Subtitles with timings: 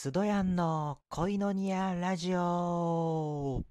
[0.00, 3.64] スドヤンの恋のニアラジオ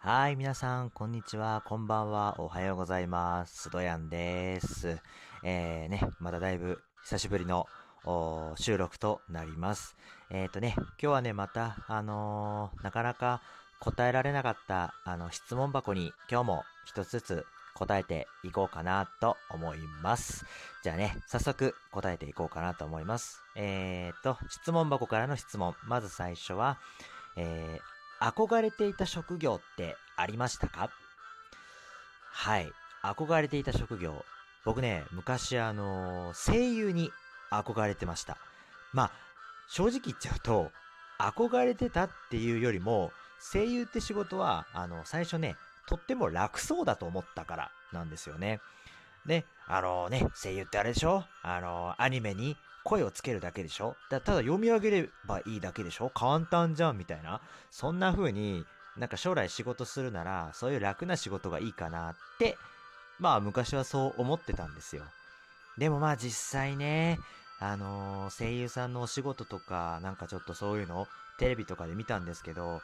[0.00, 3.62] はい、皆さん、こんにちは、こんばんは、おはようございます。
[3.62, 4.98] スドヤンです。
[5.44, 7.68] えーね、まただいぶ久しぶりの
[8.04, 9.96] お収録となります。
[10.28, 13.42] えっ、ー、とね、今日はね、また、あのーなかなか
[13.78, 17.46] 答えられなかった、あの、質問箱に今日も一つずつ
[17.78, 20.44] 答えていこうかなと思います。
[20.82, 23.40] じゃあね、早速答えていこうかなと思います。
[23.54, 25.76] えーと、質問箱からの質問。
[25.84, 26.78] まず最初は、
[27.36, 30.90] えー、憧れていた職業ってありましたか？
[32.32, 32.72] はい。
[33.04, 34.24] 憧れていた職業。
[34.64, 37.12] 僕ね、昔あのー声優に
[37.52, 38.36] 憧れてました。
[38.92, 39.10] まあ、
[39.68, 40.72] 正直言っちゃうと、
[41.18, 43.12] 憧れてたっていうよりも、
[43.52, 45.56] 声優って仕事は、あの、最初ね、
[45.88, 48.60] とっても楽そうだと思ったからなんですよね。
[49.26, 51.24] ね、あのね、声優ってあれでしょ？
[51.42, 53.96] あのアニメに声をつけるだけでしょ？
[54.10, 56.10] だただ読み上げればいいだけでしょ？
[56.10, 57.40] 簡単じゃんみたいな。
[57.70, 58.64] そんな風に
[58.96, 62.56] なんか将来仕事するなら、そういう楽な仕事がいいかなって、
[63.18, 65.02] まあ昔はそう思ってたんですよ。
[65.76, 67.18] でもまあ実際ね、
[67.60, 72.80] あの声優さんのお仕事とか、なんかちょっとそういうのをテレビとかで見たんですけど、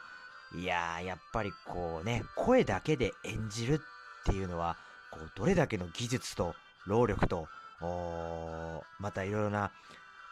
[0.53, 3.79] いやー、やっぱりこうね、声だけで演じるっ
[4.25, 4.77] ていうのは、
[5.11, 7.47] こう、どれだけの技術と労力と、
[7.81, 9.71] おまたいろいろな、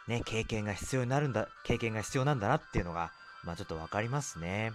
[0.08, 3.12] ね、経験が必要になるんだ、経験が必要なんだなっていうのが、
[3.44, 4.72] まあちょっとわかりますね。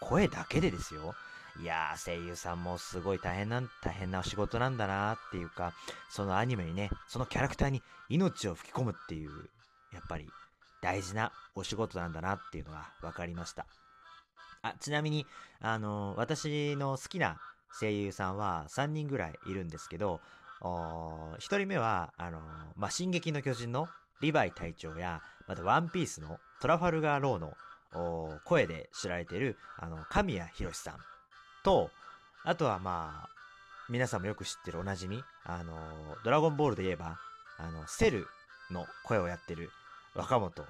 [0.00, 1.14] 声だけでですよ。
[1.60, 5.72] いやー、声優さんもすごい大変な、大変なお仕事なんだなっていうか、
[6.08, 9.30] そのアニメにね、そのキャラクターに命を吹き込むっていう、
[9.92, 10.28] やっぱり
[10.80, 13.66] 大事なお仕事なんだなっていうのが分かりました。
[14.62, 15.26] あ、ちなみに、
[15.60, 17.40] あの私の好きな
[17.78, 20.20] 声優さんは3人ぐらいいるんですけど、
[20.60, 22.40] 1人目は、あの
[22.76, 23.88] まあ、進撃の巨人の
[24.20, 30.98] リヴァイ隊長や、またワンピースのトラファルガー・ローの声で知られている、あの、神谷浩史さん
[31.62, 31.90] と、
[32.44, 33.28] あとはまあ、
[33.88, 35.72] 皆さんもよく知ってるおなじみ、あの
[36.22, 37.18] ドラゴンボールで言えば、
[37.58, 38.26] あの、セル
[38.70, 39.70] の声をやってる
[40.14, 40.64] 若本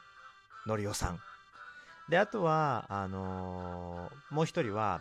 [0.66, 1.20] のりおさん。
[2.08, 5.00] で、あとは、あのーもう一人は、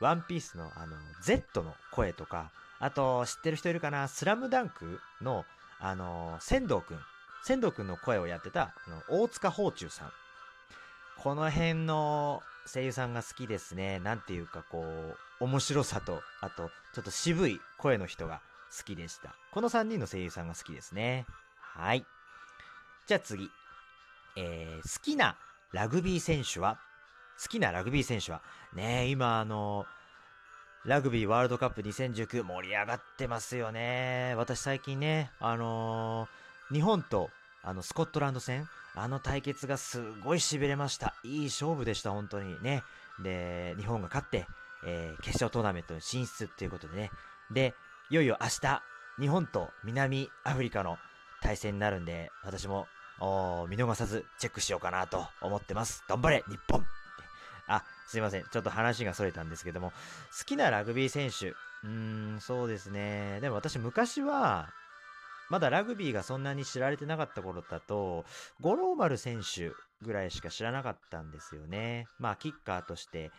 [0.00, 4.08] ワンピースの、あの、Z の声とか、あと、知ってる人いるかな？
[4.08, 5.44] スラムダンクの、
[5.80, 6.98] あのー仙道くん。
[7.44, 10.12] 仙道くんの声をやってた、あの、大塚宝中さん。
[11.18, 12.42] この辺の
[12.72, 13.98] 声優さんが好きですね。
[14.00, 18.40] なんていうか、こう、面白さと、あと、ちょっと渋い声の人が
[18.76, 19.34] 好きでした。
[19.52, 21.26] この3人の声優さんが好きですね。
[21.60, 22.04] はい。
[23.06, 23.50] じゃあ次。
[24.36, 25.36] えー、好きな
[25.72, 26.78] ラグビー選手は
[27.42, 28.42] 好きなラグビー選手は
[28.74, 29.86] ねえ、今あの、
[30.84, 34.34] ラグビーワールドカップ2019盛り上がってますよね。
[34.36, 37.30] 私最近ね、あのー日本と
[37.62, 41.14] あのスコットランド戦、あの対決がすごい痺れました。
[41.24, 42.82] いい勝負でした、本当にね。
[43.22, 44.46] で、日本が勝って、
[44.84, 47.10] えー決勝トーナメントに進出っていうことでね。
[47.50, 47.74] で、
[48.10, 48.82] いよいよ明日、
[49.20, 50.98] 日本と南アフリカの
[51.40, 52.86] 対戦になるんで、私も
[53.20, 56.04] 見逃さずチェックしようかなと思ってます。
[56.08, 56.84] 頑張れ日本
[57.66, 58.44] あ、すいません。
[58.44, 59.92] ちょっと話がそれたんですけども、
[60.38, 61.48] 好きなラグビー選手。
[61.50, 63.40] うーん、そうですね。
[63.40, 64.70] でも私昔は、
[65.50, 68.24] まだラグビーがそんなに知られてなかった頃だと、
[68.60, 72.06] 五郎丸選手ぐらいしか知らなかったんですよね。
[72.18, 73.30] まあ、キッカーとして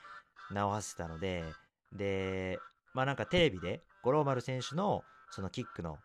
[0.51, 1.43] 名を馳せたので、
[1.91, 2.59] で、
[2.93, 5.97] まあなんかテレビで五郎丸選手のそのキックの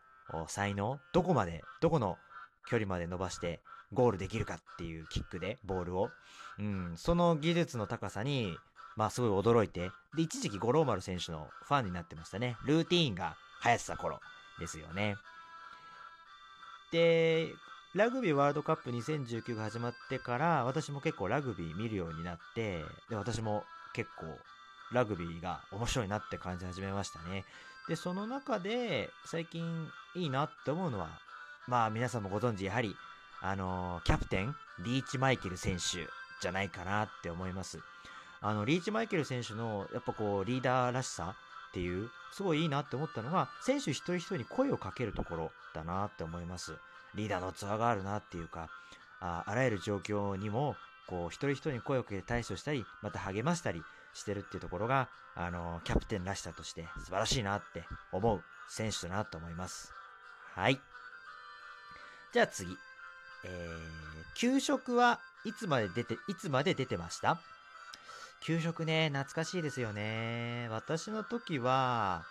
[0.47, 2.17] 才能、どこまで、どこの
[2.67, 3.61] 距離まで伸ばして
[3.93, 6.09] ゴールできるかっていうキックでボールを、
[6.59, 8.57] うん、その技術の高さに、
[8.95, 12.57] まあすごい驚いて、で、一時期五郎丸選手のファンになってましたね。
[12.65, 14.19] ルーティーンが流行ってた頃
[14.59, 15.15] ですよね。
[16.91, 17.49] で、
[17.93, 24.25] ラグビーワールドカップ2019が始まってから、私も結構ラグビー見るようになって、で、私も結構
[24.91, 27.45] ラグビーが面白いなって感じ始めましたね。
[27.87, 31.19] で、その中で最近いいなって思うのは、
[31.67, 32.95] まあ皆さんもご存知、やはり、
[33.41, 36.07] あのーキャプテン、リーチマイケル選手
[36.41, 37.79] じゃないかなって思います。
[38.41, 41.35] あの、リーチマイケル選手の、やっぱこう、リーダーらしさ
[41.69, 46.73] っていう、すごいいいなって思ったのが、選手一人一人に声をかけるところだなって思います。
[47.15, 48.69] リーダーの器があるなっていうか、
[49.19, 50.75] ああらゆる状況にも、
[51.07, 53.81] こう、一人一人に声をかけて対処したり、また励ましたり
[54.13, 59.93] してるっていうところが、あの、キャプテンらしさとして素晴らしいなって思う選手だなと思います。
[60.53, 60.79] はい。
[62.35, 62.77] じゃあ次。
[63.45, 67.39] えー、給食はいつまで出て、いつまで出てました？
[68.41, 70.67] 給食ね、懐かしいですよね。
[70.69, 72.25] 私の時は、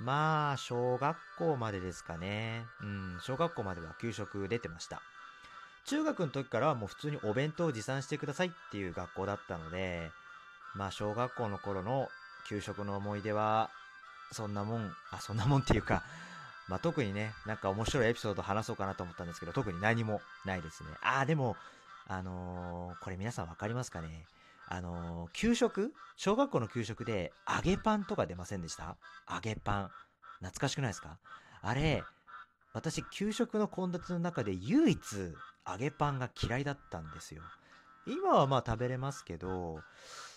[0.00, 2.66] まあ、小学校までですかね。
[2.82, 5.00] うん、小学校までは給食出てました。
[5.86, 10.10] 中学の時からはもう普通にお弁当を持参してくださいっていう学校だったので、
[10.74, 12.08] まあ小学校の頃の
[12.48, 13.70] 給食の思い出は、
[14.32, 16.02] そんなもん、あ、そんなもんっていうか、
[16.68, 20.90] まあ特にね、なんか面白いエピソード話そうかなと思ったんですけど、特に何もないですね。
[21.02, 21.56] あー、でも、
[22.06, 24.26] あのーこれ皆さんわかりますかね
[24.68, 25.92] あのー給食？
[26.16, 28.96] 小学校の給食で揚げパンとか出ませんでした？
[29.30, 29.90] 揚げパン。
[30.38, 31.18] 懐かしくないですか？
[31.62, 32.02] あれ、
[32.72, 35.00] 私、給食の献立の中で唯一
[35.66, 37.42] 揚げパンが嫌いだったんですよ。
[38.06, 39.80] 今はまあ食べれますけど、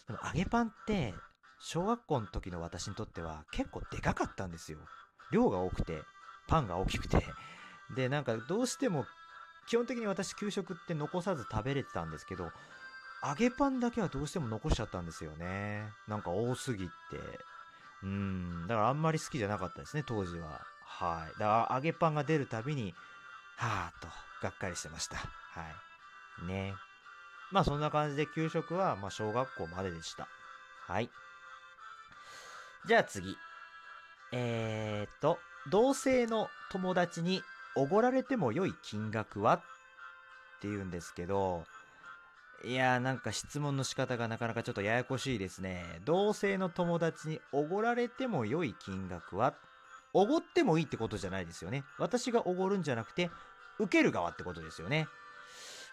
[0.08, 1.14] でも揚げパンって、
[1.60, 4.78] 小学校の時の私にとっては結構でかかったんですよ。
[5.32, 6.02] 量が多くて、
[6.48, 7.24] パンが大きくて。
[7.96, 9.06] で、なんかどうしても、
[9.68, 12.52] 基本的に私給食って残さず食べれてたんですけど、
[13.24, 15.92] 揚げパンだけはどうしても残しちゃったんですよね。
[16.08, 16.92] なんか多すぎて。
[18.04, 20.62] うん、だからあんまり好きじゃなかったですね、当時は。
[20.86, 21.32] はい。
[21.40, 22.94] だから揚げパンが出るたびに、
[23.58, 24.08] はぁと、
[24.42, 25.18] がっかりしてました。
[25.18, 25.24] は
[26.44, 26.46] い。
[26.46, 26.76] ね。
[27.52, 30.28] まあそんな感じで給食は、まあ小学校まででした。
[30.88, 31.10] はい。
[32.86, 33.36] じゃあ次。
[34.32, 37.42] えー、っと、同性の友達に
[37.76, 39.56] おごられても良い金額は？
[39.56, 39.60] っ
[40.62, 41.64] て言うんですけど、
[42.66, 45.84] いやーなんか質問の仕方がなかなかちょっとややこしいですね。
[46.06, 49.54] 同性の友達におごられても良い金額は？
[50.14, 51.84] おごってもいいってことじゃないですよね。
[52.00, 53.30] 私がおごるんじゃなくて、
[53.78, 55.08] 受ける側ってことですよね。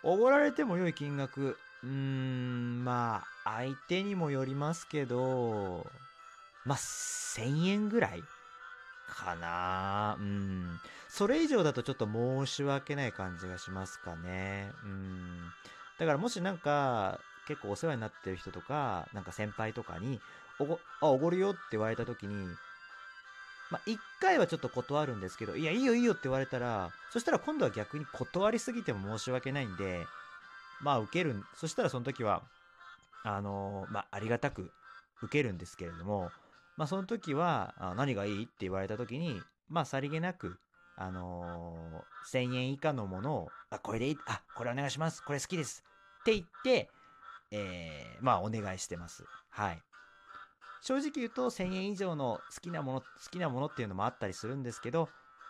[0.03, 1.59] おごられても良い金額。
[1.83, 5.87] うーん、まあ、相手にもよりますけど、
[6.65, 8.23] まあ、1000円ぐらい？
[9.15, 10.81] かなうん。
[11.09, 14.73] それ以上だとちょっと申し訳ない感じがしますかね。
[14.85, 15.53] うん。
[15.99, 20.21] だからもしなんか、結構お世話になってる人とか、なんか先輩とかに、
[20.59, 22.47] おご、あ、おごるよって言われた時に、
[23.71, 30.05] まあ、一回はちょっと断るんですけど、いや、いいよいいよって言われたら、そしたら今度は逆に断りすぎても申し訳ないんで、
[30.81, 32.43] まあ、受ける、そしたらその時は、
[33.23, 34.71] あのーまあ、ありがたく
[35.23, 36.31] 受けるんですけれども、
[36.77, 40.57] まあ、その時は、何がいいって言われた時に、まあ、さりげなく、
[40.97, 45.85] あのー1000円以下のものを、あ、これでいい、あ、これお願いします、これ好きです
[46.21, 46.89] って言って、
[47.51, 49.25] えーまあ、お願いしてます。
[49.51, 49.79] はい。
[50.81, 55.09] 正直言うと1000円以上の好きなもの、好きなものっていうのもあったりするんですけど、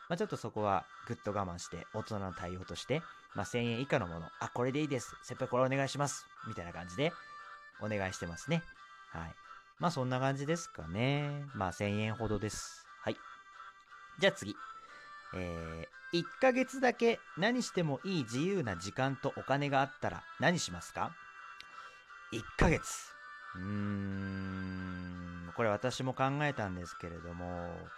[0.08, 3.02] まあ、ちょっとそこはぐっと我慢して、大人の対応として、
[3.34, 5.14] まあ、1000円以下のもの、あ、これでいいです。
[5.22, 6.26] 先輩これお願いします。
[6.48, 7.12] みたいな感じで、
[7.80, 8.62] お願いしてますね。
[9.12, 9.43] はい。
[9.78, 11.50] まあ、そんな感じですかね。
[11.54, 12.86] まあ、1000円ほどです。
[13.02, 13.16] はい。
[14.18, 14.56] じゃあ次。
[15.32, 21.10] えー、1ヶ月だけ何してもいい自由な時間とお金があったら何しますか
[22.30, 23.12] ?1 ヶ月。
[23.56, 27.90] うーん、これ私も考えたんですけれども、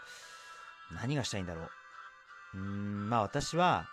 [0.90, 1.72] 何がしたいんだろ
[2.54, 2.58] う？
[2.58, 3.84] うーん、まあ私は、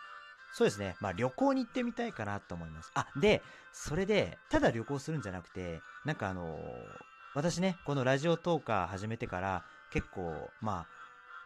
[0.52, 0.96] そうですね。
[1.00, 2.92] まあ旅行に行ってみたいかなと思います。
[2.94, 10.88] あ、で、それで、ただ旅行するんじゃなくて、なんかあの私ね、このラジオトーカー始めてから、結構、まあ、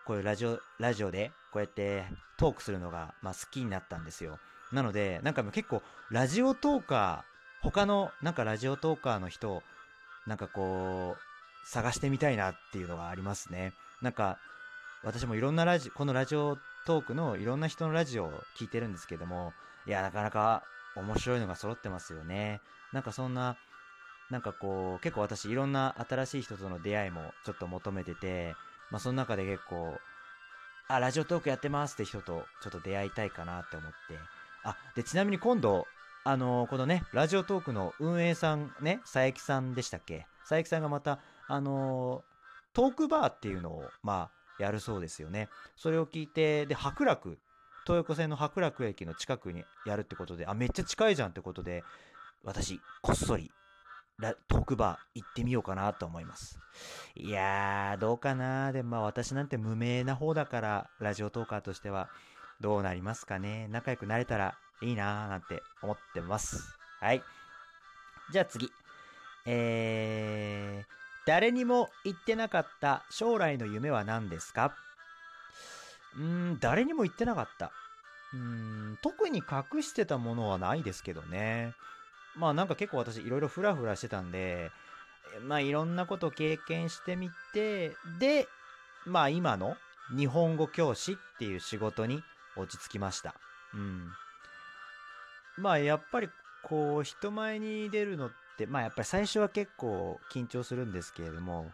[0.06, 2.04] こういうラジオ、ラジオで、こうやって
[2.38, 4.38] トークするのが、まあ好きになったんですよ。
[4.74, 5.82] なので、なんか結構、
[6.12, 9.64] ラジオトーカー、他の、なんかラジオトーカーの人、
[10.26, 13.74] なんかこう、探してみたいなっていうのがありますね。
[14.02, 14.40] なんか、
[15.04, 19.54] 私もいろんなラジ、このラジオトークのいろんな人のラジオを聞いてるんですけども、
[19.86, 20.64] いや、なかなか
[20.98, 22.60] 面白いのが揃ってますよね。
[22.92, 23.56] なんかそんな、
[24.30, 28.56] なんかこう、結構私いろんな新しい人との出会いもちょっと求めてて、
[28.92, 29.98] まあその中で結構、
[30.90, 33.96] あ、ラジオトークやってますって人とちょっと出会いたいかなって思って。
[34.64, 35.86] あ、で、ちなみに今度、
[36.24, 40.28] あのこのね、ラジオトークの運営さんね、佐伯さんでしたっけ？
[40.42, 42.24] 佐伯さんがまた、あの
[42.74, 44.30] トークバーっていうのを、ま
[44.60, 45.50] あ、やるそうですよね。
[45.76, 47.40] それを聞いて、で、白楽、
[47.86, 51.84] 東横線の白楽駅の近くにやるってことで、あ、めっちゃ近いじゃんってことで、
[52.44, 53.52] 私、こっそり、
[54.20, 56.60] トークバー行ってみようかなと思います。
[57.16, 62.10] いやー、どうかなでもまあ私なんて無名な方だから、ラジオトーカーとしては、
[62.60, 66.76] どうなりますかね仲良くなれたらいいなーなんて思ってます。
[67.00, 67.22] はい。
[68.32, 68.72] じゃあ次。
[69.46, 70.86] えー、
[71.28, 74.76] 誰にも言ってなかった将来の夢は何ですか？
[76.16, 76.24] うー
[76.56, 77.72] ん、誰にも言ってなかった。
[78.34, 81.76] うーん、特に隠してたものはないですけどね。
[82.40, 84.72] まあなんか結構私いろいろフラフラしてたんで、
[85.48, 88.48] まあいろんなこと経験してみて、で、
[89.06, 89.78] まあ今の
[90.16, 92.24] 日本語教師っていう仕事に
[92.56, 93.34] 落ち着きました。
[93.74, 94.12] うん。
[95.58, 96.30] まあやっぱり
[96.64, 101.72] こう人前に出るのって、まあやっぱり最初は結構緊張するんですけれども、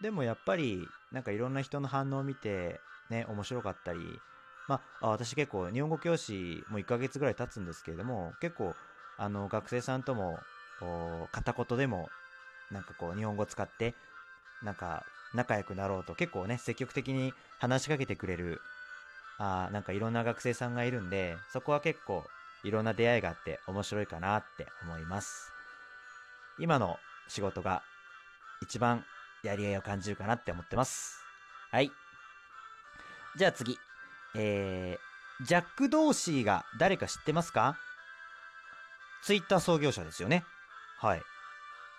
[0.00, 2.80] でもやっぱりなんかいろんな人の反応を見て
[3.10, 4.20] ね、面白かったり、
[4.68, 8.76] まあ、私結構日本語教師も1ヶ月ぐらい経つんですけれども、結構、
[9.20, 10.40] あの、学生さんとも、
[11.30, 12.08] 片言でも、
[12.72, 13.94] なんかこう、日本語使って、
[14.62, 18.62] なんか、仲良くなろうと、結構ね、積極的に話しかけてくれる、
[19.38, 22.24] あなんかいろんな学生さんがいるんで、そこは結構、
[22.64, 25.52] いろんな出会いがあって面白いかなって思います。
[26.58, 26.98] 今の
[27.28, 27.82] 仕事が
[28.62, 29.04] 一番
[29.42, 31.22] やりがいを感じるかなって思ってます。
[31.70, 31.90] はい。
[33.36, 33.78] じゃあ次。
[34.34, 37.76] えー、ジャック・ドーシーが誰か知ってますか？
[39.22, 40.44] ツイッター創業者ですよね。
[40.98, 41.22] はい。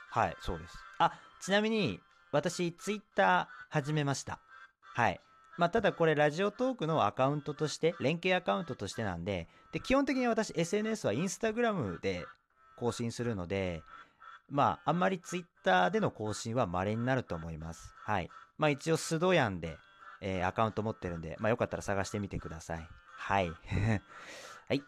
[0.09, 0.77] はい、そうです。
[0.99, 1.99] あ、ちなみに、
[2.31, 4.39] 私、ツイッター始めました。
[4.93, 5.19] はい。
[5.57, 12.25] まあ、ただこれ、ラジオトークのアカウントとして、連携アカウントとしてなんで、で、基本的に私、SNS はインスタグラムで
[12.77, 13.83] 更新するので、
[14.49, 17.93] まあ、あんまりツイッターでの更新は稀になると思います。
[18.03, 18.29] はい。
[18.57, 19.77] まあ、一応、スドヤンで、
[20.21, 22.87] えー、アカウント持ってるんで、まあ、よかったら探してみてください。
[23.17, 23.51] はい。
[24.67, 24.83] はい。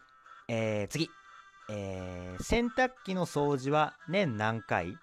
[0.48, 1.10] えー、次。
[1.68, 4.98] えー、洗濯機の掃除は年何回？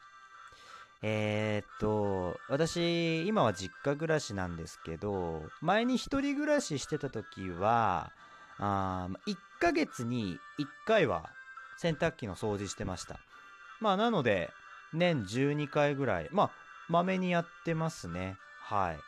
[1.03, 8.11] えー、っと、私、今は実家暮らしなんですけど、前に一人暮らししてた時は、
[8.59, 11.31] あ1ヶ月に1回は
[11.77, 13.19] 洗濯機の掃除してました。
[13.79, 14.51] まあ、なので、
[14.93, 16.51] 年12回ぐらい、まあ、
[16.87, 18.37] まめにやってますね。
[18.59, 18.99] はい。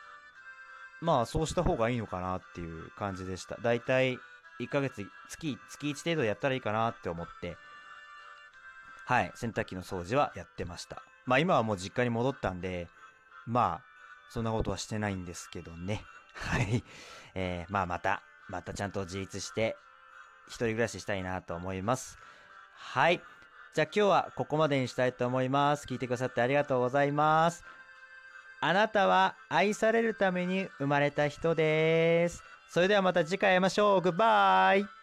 [1.01, 3.57] まあ、そうした方がいいのかなっていう感じでした。
[3.61, 4.17] だいたい
[4.59, 7.57] 1ヶ月、月、月1程度やったらいいかなって思って、
[9.05, 11.03] はい、洗濯機の掃除はやってました。
[11.25, 12.87] まあ今はもう実家に戻ったんで、
[13.45, 13.93] まあ、
[14.29, 16.03] そんなことはしてないんですけどね。
[16.33, 16.83] はい。
[17.35, 19.77] えー、まあまた、またちゃんと自立して、
[20.47, 22.17] 一人暮らししたいなと思います。
[22.75, 23.21] はい。
[23.73, 25.85] じゃあ今日はここまでにしたいと思います。
[25.87, 27.63] 聞いてくださってありがとうございます。
[28.61, 32.52] あなたは愛されるために生まれた人です。
[32.73, 34.01] それではまた次回会いましょう。
[34.01, 34.93] グッバイ